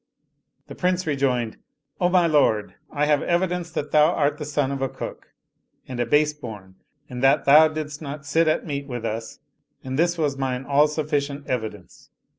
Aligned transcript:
The 0.65 0.73
Prince 0.73 1.05
rejoined," 1.05 1.57
O 2.01 2.09
my 2.09 2.25
lord, 2.25 2.73
I 2.89 3.05
have 3.05 3.21
evidence 3.21 3.69
that 3.69 3.91
thou 3.91 4.07
art 4.11 4.39
the 4.39 4.45
son 4.45 4.71
of 4.71 4.81
a 4.81 4.89
cook 4.89 5.31
and 5.87 5.99
a 5.99 6.07
base 6.07 6.33
bom, 6.33 6.75
in 7.07 7.19
that 7.19 7.45
thou 7.45 7.67
didst 7.67 8.01
not 8.01 8.25
sit 8.25 8.47
at 8.47 8.65
meat 8.65 8.87
with 8.87 9.05
us 9.05 9.41
and 9.83 9.99
this 9.99 10.17
was 10.17 10.39
mine 10.39 10.65
all 10.65 10.87
sufficient 10.87 11.45
evidence. 11.45 12.09